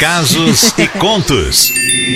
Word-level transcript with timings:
casos 0.00 0.72
e 0.78 0.88
contos. 0.88 1.70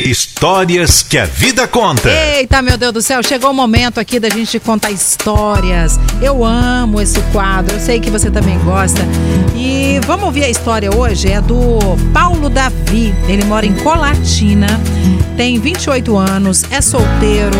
Histórias 0.06 1.02
que 1.02 1.18
a 1.18 1.26
vida 1.26 1.68
conta. 1.68 2.08
Eita, 2.10 2.62
meu 2.62 2.78
Deus 2.78 2.94
do 2.94 3.02
céu, 3.02 3.22
chegou 3.22 3.50
o 3.50 3.54
momento 3.54 4.00
aqui 4.00 4.18
da 4.18 4.30
gente 4.30 4.58
contar 4.58 4.90
histórias. 4.90 6.00
Eu 6.22 6.42
amo 6.42 6.98
esse 6.98 7.20
quadro, 7.30 7.76
eu 7.76 7.80
sei 7.80 8.00
que 8.00 8.10
você 8.10 8.30
também 8.30 8.58
gosta. 8.60 9.02
E 9.54 10.00
vamos 10.06 10.24
ouvir 10.24 10.44
a 10.44 10.48
história 10.48 10.96
hoje, 10.96 11.30
é 11.30 11.42
do 11.42 11.78
Paulo 12.10 12.48
Davi. 12.48 13.14
Ele 13.28 13.44
mora 13.44 13.66
em 13.66 13.74
Colatina, 13.74 14.80
tem 15.36 15.60
28 15.60 16.16
anos, 16.16 16.64
é 16.70 16.80
solteiro, 16.80 17.58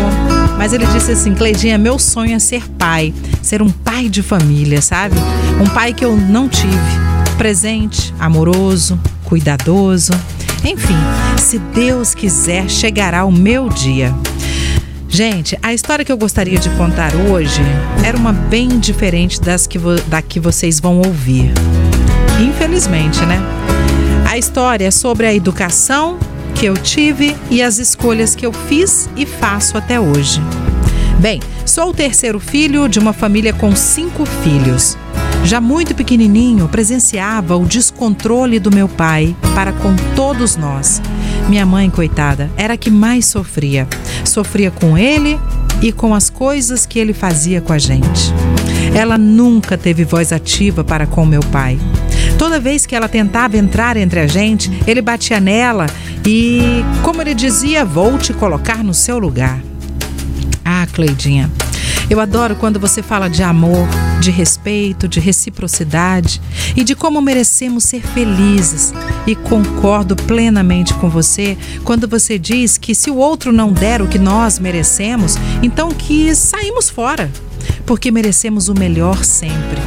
mas 0.57 0.73
ele 0.73 0.87
disse 0.87 1.11
assim: 1.11 1.35
Cleidinha, 1.35 1.77
meu 1.77 1.99
sonho 1.99 2.35
é 2.35 2.39
ser 2.39 2.67
pai, 2.79 3.13
ser 3.43 3.61
um 3.61 3.69
pai 3.69 4.09
de 4.09 4.23
família, 4.23 4.81
sabe? 4.81 5.17
Um 5.61 5.69
pai 5.69 5.93
que 5.93 6.03
eu 6.03 6.17
não 6.17 6.49
tive. 6.49 7.05
Presente, 7.37 8.11
amoroso, 8.17 8.97
cuidadoso. 9.25 10.13
Enfim, 10.63 10.97
se 11.37 11.59
Deus 11.59 12.15
quiser, 12.15 12.69
chegará 12.69 13.25
o 13.25 13.31
meu 13.31 13.69
dia. 13.69 14.13
Gente, 15.07 15.57
a 15.61 15.73
história 15.73 16.03
que 16.03 16.11
eu 16.11 16.17
gostaria 16.17 16.59
de 16.59 16.69
contar 16.71 17.13
hoje 17.15 17.61
era 18.03 18.17
uma 18.17 18.33
bem 18.33 18.67
diferente 18.79 19.39
das 19.39 19.65
que 19.65 19.79
da 20.07 20.21
que 20.21 20.39
vocês 20.39 20.79
vão 20.79 20.97
ouvir. 20.97 21.53
Infelizmente, 22.39 23.25
né? 23.25 23.39
A 24.29 24.37
história 24.37 24.87
é 24.87 24.91
sobre 24.91 25.25
a 25.25 25.33
educação 25.33 26.17
que 26.55 26.65
eu 26.65 26.73
tive 26.75 27.35
e 27.49 27.61
as 27.61 27.77
escolhas 27.79 28.35
que 28.35 28.45
eu 28.45 28.51
fiz 28.51 29.09
e 29.15 29.25
faço 29.25 29.77
até 29.77 29.99
hoje. 29.99 30.41
Bem, 31.19 31.39
sou 31.65 31.89
o 31.89 31.93
terceiro 31.93 32.39
filho 32.39 32.89
de 32.89 32.99
uma 32.99 33.13
família 33.13 33.53
com 33.53 33.75
cinco 33.75 34.25
filhos. 34.25 34.97
Já 35.45 35.61
muito 35.61 35.93
pequenininho, 35.93 36.67
presenciava 36.67 37.55
o 37.55 37.67
descontrole 37.67 38.57
do 38.57 38.71
meu 38.71 38.89
pai 38.89 39.35
para 39.53 39.71
com 39.71 39.95
todos 40.15 40.57
nós. 40.57 40.99
Minha 41.47 41.67
mãe, 41.67 41.87
coitada, 41.87 42.49
era 42.57 42.73
a 42.73 42.77
que 42.77 42.89
mais 42.89 43.27
sofria. 43.27 43.87
Sofria 44.23 44.71
com 44.71 44.97
ele 44.97 45.39
e 45.83 45.91
com 45.91 46.15
as 46.15 46.31
coisas 46.31 46.87
que 46.87 46.97
ele 46.97 47.13
fazia 47.13 47.61
com 47.61 47.71
a 47.71 47.77
gente. 47.77 48.33
Ela 48.95 49.19
nunca 49.19 49.77
teve 49.77 50.03
voz 50.03 50.33
ativa 50.33 50.83
para 50.83 51.05
com 51.05 51.23
meu 51.23 51.41
pai. 51.41 51.77
Toda 52.39 52.59
vez 52.59 52.87
que 52.87 52.95
ela 52.95 53.07
tentava 53.07 53.55
entrar 53.55 53.97
entre 53.97 54.19
a 54.19 54.27
gente, 54.27 54.71
ele 54.87 55.01
batia 55.01 55.39
nela 55.39 55.85
e, 56.25 56.83
como 57.03 57.21
ele 57.21 57.35
dizia, 57.35 57.85
vou 57.85 58.17
te 58.17 58.33
colocar 58.33 58.83
no 58.83 58.95
seu 58.95 59.19
lugar. 59.19 59.59
Ah, 60.63 60.87
Cleidinha, 60.91 61.51
eu 62.09 62.19
adoro 62.19 62.55
quando 62.55 62.79
você 62.79 63.01
fala 63.01 63.29
de 63.29 63.43
amor, 63.43 63.87
de 64.19 64.31
respeito, 64.31 65.07
de 65.07 65.19
reciprocidade 65.19 66.41
e 66.75 66.83
de 66.83 66.95
como 66.95 67.21
merecemos 67.21 67.83
ser 67.83 68.01
felizes. 68.01 68.93
E 69.25 69.35
concordo 69.35 70.15
plenamente 70.15 70.93
com 70.95 71.09
você 71.09 71.57
quando 71.83 72.07
você 72.07 72.37
diz 72.37 72.77
que 72.77 72.93
se 72.93 73.09
o 73.09 73.17
outro 73.17 73.51
não 73.51 73.71
der 73.71 74.01
o 74.01 74.07
que 74.07 74.19
nós 74.19 74.59
merecemos, 74.59 75.35
então 75.61 75.89
que 75.89 76.35
saímos 76.35 76.89
fora, 76.89 77.29
porque 77.85 78.11
merecemos 78.11 78.69
o 78.69 78.73
melhor 78.73 79.23
sempre. 79.23 79.79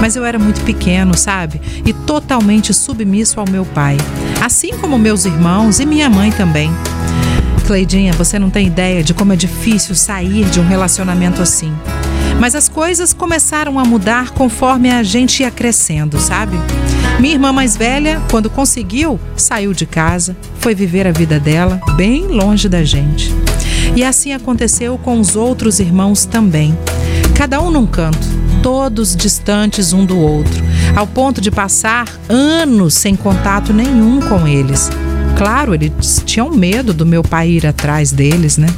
Mas 0.00 0.14
eu 0.14 0.24
era 0.24 0.38
muito 0.38 0.60
pequeno, 0.62 1.16
sabe? 1.16 1.60
E 1.84 1.92
totalmente 1.92 2.74
submisso 2.74 3.40
ao 3.40 3.48
meu 3.48 3.64
pai, 3.64 3.96
assim 4.44 4.76
como 4.78 4.98
meus 4.98 5.24
irmãos 5.24 5.80
e 5.80 5.86
minha 5.86 6.10
mãe 6.10 6.30
também. 6.30 6.70
Cleidinha, 7.66 8.12
você 8.12 8.38
não 8.38 8.48
tem 8.48 8.68
ideia 8.68 9.02
de 9.02 9.12
como 9.12 9.32
é 9.32 9.36
difícil 9.36 9.96
sair 9.96 10.44
de 10.44 10.60
um 10.60 10.68
relacionamento 10.68 11.42
assim. 11.42 11.74
Mas 12.38 12.54
as 12.54 12.68
coisas 12.68 13.12
começaram 13.12 13.80
a 13.80 13.84
mudar 13.84 14.30
conforme 14.30 14.88
a 14.88 15.02
gente 15.02 15.42
ia 15.42 15.50
crescendo, 15.50 16.20
sabe? 16.20 16.56
Minha 17.18 17.34
irmã 17.34 17.52
mais 17.52 17.76
velha, 17.76 18.22
quando 18.30 18.48
conseguiu, 18.48 19.18
saiu 19.36 19.72
de 19.72 19.84
casa, 19.84 20.36
foi 20.60 20.76
viver 20.76 21.08
a 21.08 21.12
vida 21.12 21.40
dela 21.40 21.80
bem 21.96 22.28
longe 22.28 22.68
da 22.68 22.84
gente. 22.84 23.34
E 23.96 24.04
assim 24.04 24.32
aconteceu 24.32 24.96
com 24.96 25.18
os 25.18 25.34
outros 25.34 25.80
irmãos 25.80 26.24
também. 26.24 26.78
Cada 27.34 27.60
um 27.60 27.70
num 27.72 27.86
canto, 27.86 28.28
todos 28.62 29.16
distantes 29.16 29.92
um 29.92 30.04
do 30.04 30.18
outro, 30.18 30.62
ao 30.94 31.06
ponto 31.06 31.40
de 31.40 31.50
passar 31.50 32.06
anos 32.28 32.94
sem 32.94 33.16
contato 33.16 33.72
nenhum 33.72 34.20
com 34.20 34.46
eles. 34.46 34.88
Claro, 35.36 35.74
eles 35.74 36.22
tinham 36.24 36.50
medo 36.50 36.94
do 36.94 37.04
meu 37.04 37.22
pai 37.22 37.50
ir 37.50 37.66
atrás 37.66 38.10
deles, 38.10 38.56
né? 38.56 38.68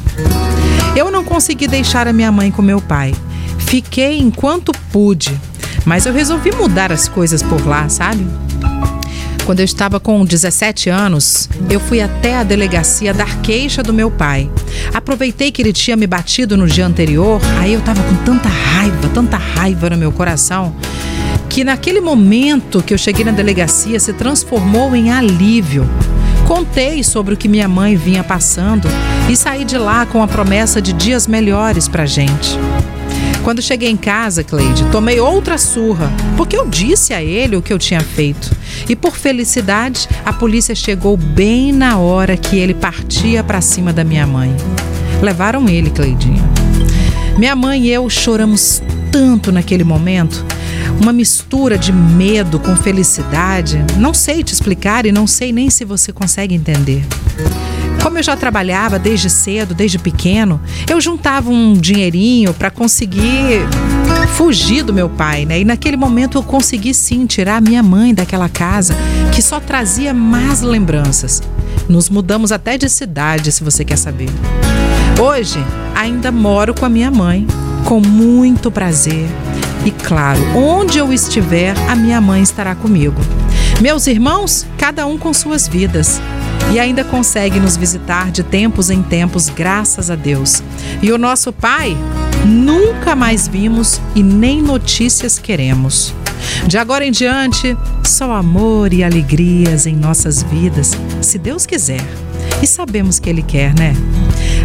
Eu 0.93 1.09
não 1.09 1.23
consegui 1.23 1.67
deixar 1.67 2.05
a 2.05 2.11
minha 2.11 2.31
mãe 2.31 2.51
com 2.51 2.61
meu 2.61 2.81
pai. 2.81 3.15
Fiquei 3.57 4.19
enquanto 4.19 4.73
pude, 4.91 5.39
mas 5.85 6.05
eu 6.05 6.13
resolvi 6.13 6.51
mudar 6.51 6.91
as 6.91 7.07
coisas 7.07 7.41
por 7.41 7.65
lá, 7.65 7.87
sabe? 7.87 8.27
Quando 9.45 9.61
eu 9.61 9.65
estava 9.65 9.99
com 10.01 10.25
17 10.25 10.89
anos, 10.89 11.49
eu 11.69 11.79
fui 11.79 12.01
até 12.01 12.35
a 12.35 12.43
delegacia 12.43 13.13
dar 13.13 13.41
queixa 13.41 13.81
do 13.81 13.93
meu 13.93 14.11
pai. 14.11 14.51
Aproveitei 14.93 15.51
que 15.51 15.61
ele 15.61 15.71
tinha 15.71 15.95
me 15.95 16.05
batido 16.05 16.57
no 16.57 16.67
dia 16.67 16.85
anterior, 16.85 17.41
aí 17.59 17.73
eu 17.73 17.79
estava 17.79 18.03
com 18.03 18.15
tanta 18.17 18.49
raiva, 18.49 19.09
tanta 19.13 19.37
raiva 19.37 19.89
no 19.89 19.97
meu 19.97 20.11
coração, 20.11 20.75
que 21.47 21.63
naquele 21.63 22.01
momento 22.01 22.83
que 22.83 22.93
eu 22.93 22.97
cheguei 22.97 23.23
na 23.23 23.31
delegacia 23.31 23.99
se 23.99 24.13
transformou 24.13 24.95
em 24.95 25.09
alívio. 25.09 25.89
Contei 26.49 27.03
sobre 27.03 27.35
o 27.35 27.37
que 27.37 27.47
minha 27.47 27.67
mãe 27.67 27.95
vinha 27.95 28.23
passando 28.23 28.87
e 29.29 29.35
saí 29.35 29.63
de 29.63 29.77
lá 29.77 30.07
com 30.07 30.23
a 30.23 30.27
promessa 30.27 30.81
de 30.81 30.93
dias 30.93 31.27
melhores 31.27 31.87
pra 31.87 32.07
gente. 32.07 32.57
Quando 33.43 33.61
cheguei 33.61 33.87
em 33.87 33.95
casa, 33.95 34.43
Cleide, 34.43 34.83
tomei 34.85 35.19
outra 35.19 35.59
surra, 35.59 36.11
porque 36.35 36.57
eu 36.57 36.67
disse 36.67 37.13
a 37.13 37.21
ele 37.21 37.55
o 37.55 37.61
que 37.61 37.71
eu 37.71 37.77
tinha 37.77 38.01
feito. 38.01 38.49
E 38.89 38.95
por 38.95 39.15
felicidade, 39.15 40.09
a 40.25 40.33
polícia 40.33 40.73
chegou 40.73 41.15
bem 41.15 41.71
na 41.71 41.99
hora 41.99 42.35
que 42.35 42.57
ele 42.57 42.73
partia 42.73 43.43
para 43.43 43.61
cima 43.61 43.93
da 43.93 44.03
minha 44.03 44.25
mãe. 44.25 44.51
Levaram 45.21 45.69
ele, 45.69 45.91
Cleidinha. 45.91 46.41
Minha 47.37 47.55
mãe 47.55 47.83
e 47.83 47.91
eu 47.91 48.09
choramos 48.09 48.81
tanto 49.11 49.51
naquele 49.51 49.83
momento 49.83 50.43
uma 51.01 51.13
mistura 51.13 51.77
de 51.77 51.91
medo 51.91 52.59
com 52.59 52.75
felicidade. 52.75 53.83
Não 53.97 54.13
sei 54.13 54.43
te 54.43 54.53
explicar 54.53 55.05
e 55.05 55.11
não 55.11 55.27
sei 55.27 55.51
nem 55.51 55.69
se 55.69 55.85
você 55.85 56.11
consegue 56.11 56.55
entender. 56.55 57.05
Como 58.01 58.17
eu 58.17 58.23
já 58.23 58.35
trabalhava 58.35 58.97
desde 58.97 59.29
cedo, 59.29 59.73
desde 59.73 59.99
pequeno, 59.99 60.59
eu 60.89 61.01
juntava 61.01 61.49
um 61.49 61.73
dinheirinho 61.73 62.53
para 62.53 62.71
conseguir 62.71 63.61
fugir 64.35 64.83
do 64.83 64.93
meu 64.93 65.09
pai, 65.09 65.45
né? 65.45 65.59
E 65.59 65.65
naquele 65.65 65.97
momento 65.97 66.37
eu 66.37 66.43
consegui 66.43 66.93
sim 66.93 67.25
tirar 67.25 67.61
minha 67.61 67.83
mãe 67.83 68.13
daquela 68.13 68.47
casa 68.47 68.95
que 69.33 69.41
só 69.41 69.59
trazia 69.59 70.13
más 70.13 70.61
lembranças. 70.61 71.41
Nos 71.89 72.09
mudamos 72.09 72.51
até 72.51 72.77
de 72.77 72.87
cidade, 72.89 73.51
se 73.51 73.63
você 73.63 73.83
quer 73.83 73.97
saber. 73.97 74.29
Hoje 75.21 75.59
ainda 75.93 76.31
moro 76.31 76.73
com 76.73 76.85
a 76.85 76.89
minha 76.89 77.11
mãe, 77.11 77.45
com 77.83 77.99
muito 77.99 78.71
prazer. 78.71 79.27
E 79.85 79.91
claro, 79.91 80.41
onde 80.55 80.97
eu 80.97 81.13
estiver, 81.13 81.73
a 81.89 81.95
minha 81.95 82.19
mãe 82.19 82.41
estará 82.41 82.75
comigo. 82.75 83.21
Meus 83.81 84.07
irmãos, 84.07 84.65
cada 84.77 85.05
um 85.05 85.17
com 85.17 85.33
suas 85.33 85.67
vidas. 85.67 86.21
E 86.73 86.79
ainda 86.79 87.03
consegue 87.03 87.59
nos 87.59 87.77
visitar 87.77 88.29
de 88.29 88.43
tempos 88.43 88.89
em 88.89 89.01
tempos, 89.01 89.49
graças 89.49 90.11
a 90.11 90.15
Deus. 90.15 90.61
E 91.01 91.11
o 91.11 91.17
nosso 91.17 91.51
Pai, 91.51 91.97
nunca 92.45 93.15
mais 93.15 93.47
vimos 93.47 93.99
e 94.13 94.21
nem 94.21 94.61
notícias 94.61 95.39
queremos. 95.39 96.13
De 96.67 96.77
agora 96.77 97.05
em 97.05 97.11
diante, 97.11 97.75
só 98.03 98.33
amor 98.33 98.93
e 98.93 99.03
alegrias 99.03 99.85
em 99.85 99.95
nossas 99.95 100.43
vidas, 100.43 100.91
se 101.21 101.37
Deus 101.37 101.65
quiser. 101.65 102.05
E 102.61 102.67
sabemos 102.67 103.19
que 103.19 103.29
Ele 103.29 103.41
quer, 103.41 103.73
né? 103.73 103.95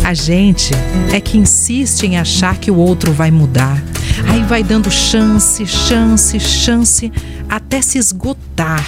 A 0.04 0.12
gente 0.12 0.72
é 1.12 1.20
que 1.20 1.38
insiste 1.38 2.04
em 2.04 2.18
achar 2.18 2.58
que 2.58 2.70
o 2.70 2.76
outro 2.76 3.12
vai 3.12 3.30
mudar. 3.30 3.82
Aí 4.28 4.42
vai 4.42 4.62
dando 4.62 4.90
chance, 4.90 5.66
chance, 5.66 6.38
chance, 6.40 7.12
até 7.48 7.80
se 7.82 7.98
esgotar. 7.98 8.84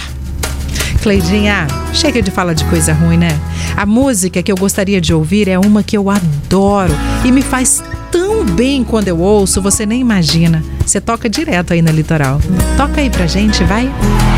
Cleidinha, 1.01 1.67
chega 1.93 2.21
de 2.21 2.31
falar 2.31 2.53
de 2.53 2.65
coisa 2.65 2.93
ruim, 2.93 3.17
né? 3.17 3.39
A 3.75 3.85
música 3.85 4.41
que 4.41 4.51
eu 4.51 4.57
gostaria 4.57 4.99
de 4.99 5.13
ouvir 5.13 5.47
é 5.47 5.57
uma 5.57 5.83
que 5.83 5.97
eu 5.97 6.09
adoro 6.09 6.93
e 7.23 7.31
me 7.31 7.41
faz 7.41 7.83
tão 8.11 8.43
bem 8.45 8.83
quando 8.83 9.07
eu 9.07 9.19
ouço, 9.19 9.61
você 9.61 9.85
nem 9.85 10.01
imagina. 10.01 10.63
Você 10.85 10.99
toca 10.99 11.29
direto 11.29 11.73
aí 11.73 11.81
na 11.81 11.91
litoral. 11.91 12.41
Toca 12.75 13.01
aí 13.01 13.09
pra 13.09 13.27
gente, 13.27 13.63
vai. 13.63 13.91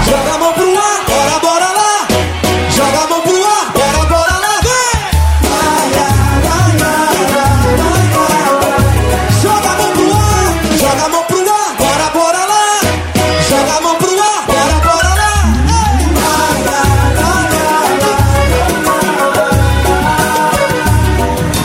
Joga 0.05 0.33
a 0.33 0.37
mão 0.37 0.53
pro 0.53 0.77
ar, 0.77 1.05
bora, 1.07 1.39
bora 1.39 1.65
lá. 1.71 2.07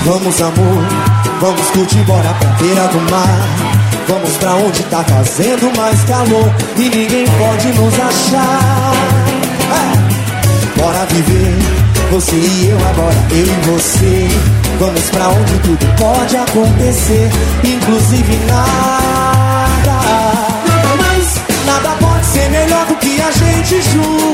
Vamos 0.05 0.39
amor, 0.43 0.85
vamos 1.41 1.71
curtir, 1.71 2.05
bora 2.05 2.35
pra 2.35 2.51
beira 2.61 2.87
do 2.89 3.11
mar. 3.11 3.49
Vamos 4.07 4.37
pra 4.37 4.55
onde 4.55 4.83
tá 4.85 5.03
fazendo 5.03 5.75
mais 5.79 5.99
calor 6.05 6.55
e 6.77 6.83
ninguém 6.83 7.25
pode 7.39 7.69
nos 7.69 7.95
achar. 7.95 8.93
É. 9.73 10.79
Bora 10.79 11.07
viver, 11.07 11.57
você 12.11 12.37
e 12.37 12.69
eu 12.69 12.77
agora, 12.87 13.17
eu 13.31 13.47
e 13.47 13.71
você. 13.71 14.29
Vamos 14.79 15.11
pra 15.11 15.29
onde 15.29 15.59
tudo 15.61 15.87
pode 15.97 16.37
acontecer, 16.37 17.31
inclusive 17.65 18.37
nada. 18.47 20.01
Mas 20.99 21.41
nada 21.65 21.97
pode 21.99 22.27
ser 22.27 22.51
melhor 22.51 22.85
do 22.87 22.95
que 22.97 23.23
a 23.23 23.31
gente 23.31 23.81
junto. 23.81 24.34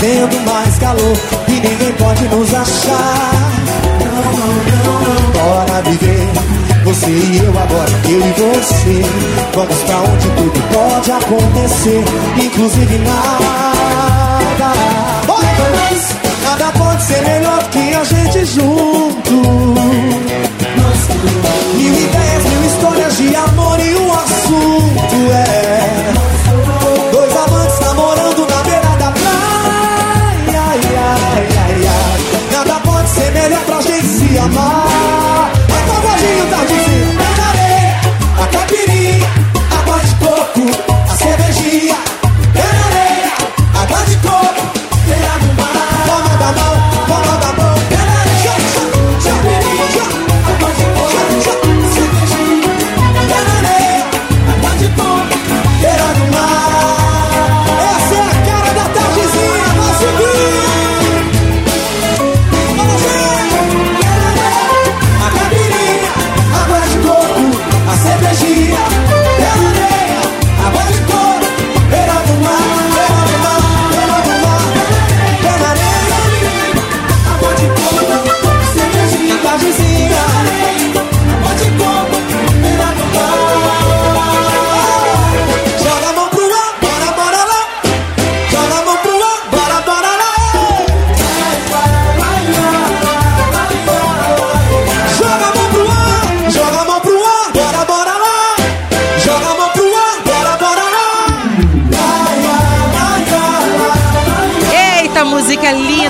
Fazendo 0.00 0.40
mais 0.46 0.78
calor 0.78 1.16
e 1.46 1.52
ninguém 1.52 1.92
pode 1.92 2.24
nos 2.28 2.54
achar. 2.54 3.52
Não, 4.00 4.32
não, 4.32 5.00
não, 5.02 5.30
bora 5.32 5.82
viver. 5.82 6.28
Você 6.84 7.10
e 7.10 7.38
eu 7.44 7.50
agora, 7.50 7.90
eu 8.08 8.18
e 8.18 8.32
você. 8.32 9.04
Vamos 9.54 9.76
pra 9.82 9.98
onde 9.98 10.28
tudo 10.30 10.60
pode 10.72 11.12
acontecer, 11.12 12.02
inclusive 12.42 12.98
nada. 12.98 14.72
Bora, 15.26 15.46
mas 15.76 16.16
nada 16.44 16.72
pode 16.78 17.02
ser 17.02 17.22
melhor 17.22 17.62
que 17.70 17.94
a 17.94 18.04
gente 18.04 18.44
junto. 18.46 19.29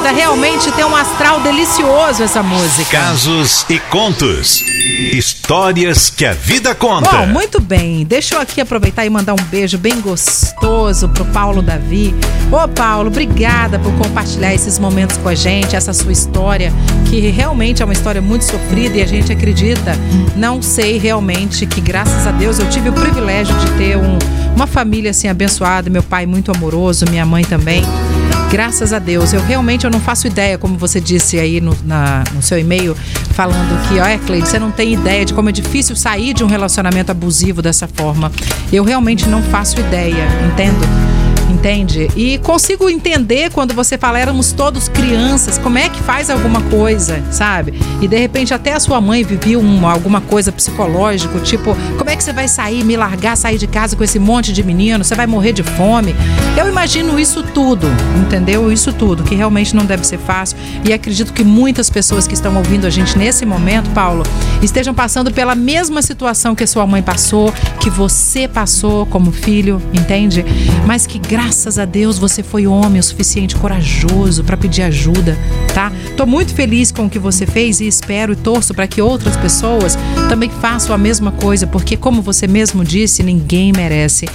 Realmente 0.09 0.73
tem 0.73 0.85
um 0.85 0.97
astral 0.97 1.41
delicioso 1.41 2.23
essa 2.23 2.43
música. 2.43 2.99
Casos 2.99 3.65
e 3.69 3.79
contos. 3.79 4.63
Histórias 5.13 6.11
que 6.11 6.25
a 6.25 6.33
vida 6.33 6.75
conta. 6.75 7.11
Bom, 7.11 7.27
muito 7.27 7.61
bem. 7.61 8.05
Deixa 8.05 8.35
eu 8.35 8.41
aqui 8.41 8.61
aproveitar 8.61 9.05
e 9.05 9.11
mandar 9.11 9.35
um 9.35 9.45
beijo 9.45 9.79
bem 9.79 10.01
gostoso 10.01 11.09
pro 11.09 11.25
Paulo 11.27 11.63
Davi. 11.63 12.15
Ô, 12.51 12.69
Paulo, 12.69 13.09
obrigada 13.09 13.79
por 13.79 13.93
compartilhar 13.95 14.55
esses 14.55 14.79
momentos 14.79 15.17
com 15.17 15.29
a 15.29 15.35
gente, 15.35 15.77
essa 15.77 15.93
sua 15.93 16.13
história, 16.13 16.73
que 17.11 17.19
realmente 17.29 17.83
é 17.83 17.85
uma 17.85 17.93
história 17.93 18.23
muito 18.23 18.45
sofrida 18.45 18.97
e 18.99 19.03
a 19.03 19.07
gente 19.07 19.33
acredita. 19.33 19.97
Não 20.37 20.63
sei 20.63 20.97
realmente 20.97 21.67
que, 21.67 21.81
graças 21.81 22.25
a 22.25 22.31
Deus, 22.31 22.61
eu 22.61 22.69
tive 22.71 22.89
o 22.89 22.93
privilégio 22.93 23.53
de 23.57 23.71
ter 23.73 23.97
um- 23.97 24.17
uma 24.55 24.67
família 24.67 25.11
assim 25.11 25.27
abençoada, 25.27 25.91
meu 25.91 26.05
pai 26.05 26.25
muito 26.25 26.53
amoroso, 26.53 27.05
minha 27.11 27.27
mãe 27.27 27.43
também. 27.45 27.83
Graças 28.51 28.93
a 28.93 28.99
Deus. 29.01 29.33
Eu 29.33 29.45
realmente 29.45 29.85
eu 29.85 29.91
não 29.91 30.01
faço 30.01 30.27
ideia, 30.29 30.57
como 30.57 30.77
você 30.79 31.01
disse 31.01 31.39
aí 31.39 31.61
no, 31.61 31.77
na- 31.85 32.23
no 32.33 32.43
seu 32.43 32.59
e-mail, 32.59 32.97
falando 33.35 33.89
que, 33.89 33.99
olha, 33.99 34.19
Cleide, 34.19 34.49
você 34.49 34.59
não 34.61 34.71
tem 34.71 34.93
ideia 34.95 35.25
de 35.25 35.35
como 35.35 35.49
é 35.49 35.53
difícil 35.53 35.97
sair 35.97 36.33
de 36.33 36.45
um 36.45 36.47
relacionamento 36.49 37.11
abusivo 37.11 37.61
dessa 37.61 37.89
forma. 37.89 38.31
Eu 38.73 38.85
realmente 38.85 39.29
não 39.29 39.43
faço 39.43 39.81
ideia, 39.81 40.27
entendo? 40.53 41.10
Entende? 41.51 42.09
E 42.17 42.39
consigo 42.39 42.89
entender 42.89 43.51
quando 43.51 43.75
você 43.75 43.99
fala, 43.99 44.19
éramos 44.19 44.53
todos 44.53 44.89
crianças, 44.89 45.59
como 45.59 45.79
é 45.79 45.89
que 45.89 46.01
faz 46.01 46.31
alguma 46.31 46.61
coisa, 46.63 47.21
sabe? 47.31 47.75
E 48.01 48.07
de 48.07 48.17
repente 48.17 48.55
até 48.55 48.73
a 48.73 48.81
sua 48.81 49.01
mãe 49.01 49.25
vivia 49.25 49.59
um- 49.59 49.87
alguma 49.87 50.21
coisa 50.21 50.53
psicológico, 50.53 51.41
tipo, 51.41 51.77
como 51.99 52.09
é 52.09 52.15
que 52.17 52.23
você 52.23 52.33
vai 52.33 52.47
sair, 52.49 52.85
me 52.85 52.97
largar, 52.97 53.37
sair 53.37 53.59
de 53.59 53.67
casa 53.67 53.97
com 53.97 54.05
esse 54.05 54.19
monte 54.19 54.53
de 54.53 54.63
menino? 54.63 55.05
Você 55.05 55.15
vai 55.15 55.27
morrer 55.27 55.53
de 55.53 55.63
fome? 55.63 56.15
Eu 56.57 56.69
imagino 56.69 57.19
isso 57.19 57.43
tudo, 57.43 57.89
entendeu? 58.25 58.71
Isso 58.73 58.93
tudo, 58.93 59.25
que 59.25 59.35
realmente 59.35 59.75
não 59.75 59.85
deve 59.85 60.07
ser 60.07 60.19
fácil. 60.19 60.57
E 60.85 60.93
acredito 60.93 61.33
que 61.33 61.43
muitas 61.43 61.91
pessoas 61.91 62.27
que 62.27 62.35
estão 62.35 62.57
ouvindo 62.57 62.87
a 62.87 62.91
gente 62.91 63.19
nesse 63.19 63.45
momento, 63.45 63.91
Paulo, 63.91 64.23
estejam 64.63 64.95
passando 64.95 65.33
pela 65.33 65.55
mesma 65.55 66.03
situação 66.03 66.55
que 66.55 66.67
sua 66.67 66.87
mãe 66.87 67.03
passou, 67.03 67.53
que 67.81 67.91
você 67.91 68.47
passou 68.47 69.07
como 69.07 69.33
filho, 69.33 69.81
entende? 69.93 70.45
Mas 70.87 71.07
que 71.07 71.19
graças 71.19 71.79
a 71.79 71.85
Deus 71.85 72.19
você 72.19 72.43
foi 72.43 72.67
homem 72.67 73.01
o 73.01 73.03
suficiente 73.03 73.57
corajoso 73.57 74.45
para 74.45 74.57
pedir 74.57 74.83
ajuda, 74.83 75.37
tá? 75.75 75.91
Tô 76.17 76.27
muito 76.27 76.55
feliz 76.55 76.93
com 76.93 77.07
o 77.07 77.11
que 77.11 77.19
você 77.19 77.47
fez 77.47 77.81
e 77.81 77.87
espero 77.87 78.33
e 78.33 78.37
torço 78.37 78.75
para 78.75 78.87
que 78.87 79.01
outras 79.01 79.37
pessoas 79.37 79.99
também 80.29 80.51
façam 80.51 80.95
a 80.95 80.99
mesma 80.99 81.33
coisa, 81.33 81.67
porque 81.67 81.97
como 81.97 82.23
você 82.23 82.47
mesmo 82.47 82.85
disse, 82.85 83.23
ninguém 83.23 83.73
merece 83.73 84.27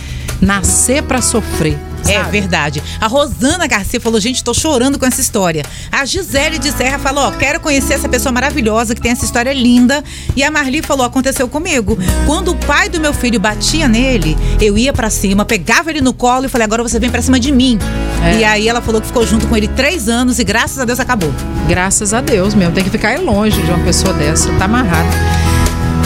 nascer 0.41 1.03
para 1.03 1.21
sofrer. 1.21 1.77
É 2.07 2.19
sabe? 2.19 2.31
verdade. 2.31 2.83
A 2.99 3.07
Rosana 3.07 3.67
Garcia 3.67 3.99
falou: 3.99 4.19
gente, 4.19 4.43
tô 4.43 4.53
chorando 4.53 4.99
com 4.99 5.05
essa 5.05 5.21
história. 5.21 5.63
A 5.91 6.05
Gisele 6.05 6.57
de 6.57 6.71
Serra 6.71 6.99
falou: 6.99 7.25
ó, 7.25 7.31
quero 7.31 7.59
conhecer 7.59 7.93
essa 7.93 8.09
pessoa 8.09 8.31
maravilhosa 8.31 8.93
que 8.95 9.01
tem 9.01 9.11
essa 9.11 9.25
história 9.25 9.53
linda. 9.53 10.03
E 10.35 10.43
a 10.43 10.51
Marli 10.51 10.81
falou: 10.81 11.05
aconteceu 11.05 11.47
comigo. 11.47 11.97
Quando 12.25 12.51
o 12.51 12.55
pai 12.55 12.89
do 12.89 12.99
meu 12.99 13.13
filho 13.13 13.39
batia 13.39 13.87
nele, 13.87 14.37
eu 14.61 14.77
ia 14.77 14.93
pra 14.93 15.09
cima, 15.09 15.45
pegava 15.45 15.89
ele 15.89 16.01
no 16.01 16.13
colo 16.13 16.45
e 16.45 16.49
falei: 16.49 16.65
agora 16.65 16.83
você 16.83 16.99
vem 16.99 17.09
pra 17.09 17.21
cima 17.21 17.39
de 17.39 17.51
mim. 17.51 17.79
É. 18.23 18.39
E 18.39 18.43
aí 18.43 18.67
ela 18.67 18.81
falou 18.81 19.01
que 19.01 19.07
ficou 19.07 19.25
junto 19.25 19.47
com 19.47 19.55
ele 19.55 19.67
três 19.67 20.09
anos 20.09 20.39
e 20.39 20.43
graças 20.43 20.79
a 20.79 20.85
Deus 20.85 20.99
acabou. 20.99 21.33
Graças 21.67 22.13
a 22.13 22.21
Deus 22.21 22.53
mesmo. 22.53 22.73
Tem 22.73 22.83
que 22.83 22.89
ficar 22.89 23.19
longe 23.19 23.61
de 23.61 23.69
uma 23.69 23.83
pessoa 23.83 24.13
dessa. 24.13 24.51
Tá 24.53 24.65
amarrado. 24.65 25.44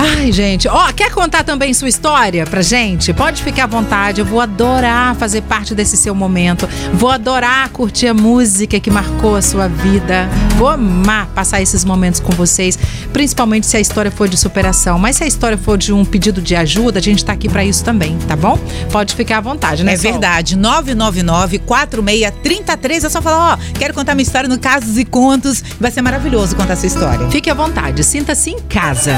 Ai, 0.02 0.32
gente, 0.32 0.66
ó, 0.70 0.94
quer 0.94 1.12
contar 1.12 1.44
também 1.44 1.74
sua 1.74 1.90
história 1.90 2.46
pra 2.46 2.62
gente? 2.62 3.12
Pode 3.14 3.44
ficar 3.44 3.66
à 3.66 3.68
vontade, 3.68 4.22
eu 4.22 4.26
vou 4.26 4.40
adorar 4.40 5.14
fazer 5.16 5.42
parte 5.42 5.76
desse 5.76 5.98
seu 5.98 6.16
momento. 6.16 6.70
Vou 6.94 7.10
adorar 7.10 7.68
curtir 7.70 8.08
a 8.08 8.14
música 8.14 8.80
que 8.80 8.90
marcou 8.90 9.36
a 9.36 9.42
sua 9.42 9.68
vida. 9.68 10.30
Vou 10.56 10.70
amar 10.70 11.26
passar 11.28 11.62
esses 11.62 11.84
momentos 11.84 12.22
com 12.22 12.32
vocês, 12.32 12.80
principalmente 13.12 13.68
se 13.68 13.76
a 13.76 13.80
história 13.80 14.10
for 14.10 14.30
de 14.30 14.38
superação. 14.38 14.98
Mas 14.98 15.18
se 15.18 15.26
a 15.26 15.28
história 15.28 15.58
for 15.58 15.78
de 15.78 15.92
um 15.92 16.06
pedido 16.06 16.42
de 16.42 16.56
ajuda, 16.56 17.00
a 17.00 17.02
gente 17.02 17.26
tá 17.26 17.34
aqui 17.34 17.50
pra 17.50 17.66
isso 17.66 17.84
também, 17.84 18.18
tá 18.28 18.36
bom? 18.38 18.58
Pode 18.92 19.14
ficar 19.16 19.40
à 19.40 19.42
vontade, 19.42 19.84
né? 19.84 19.94
É 19.94 19.98
Sol? 19.98 20.12
verdade. 20.12 20.56
999-4633. 20.58 23.04
É 23.04 23.10
só 23.10 23.22
falar, 23.22 23.54
ó, 23.54 23.58
quero 23.78 23.94
contar 23.94 24.16
minha 24.16 24.24
história 24.24 24.48
no 24.48 24.58
Casos 24.58 24.98
e 24.98 25.04
Contos. 25.04 25.62
Vai 25.80 25.92
ser 25.92 26.02
maravilhoso 26.02 26.56
contar 26.56 26.74
essa 26.74 26.88
história. 26.88 27.30
Fique 27.30 27.50
à 27.50 27.54
vontade, 27.54 28.02
sinta-se 28.04 28.50
em 28.50 28.60
casa. 28.60 29.18